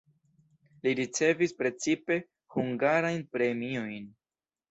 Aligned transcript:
Li 0.85 0.93
ricevis 0.99 1.53
precipe 1.59 2.17
hungarajn 2.55 3.23
premiojn. 3.37 4.09